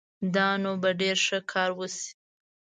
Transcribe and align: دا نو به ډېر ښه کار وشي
دا 0.35 0.47
نو 0.63 0.71
به 0.81 0.89
ډېر 1.01 1.17
ښه 1.25 1.39
کار 1.51 1.69
وشي 1.79 2.09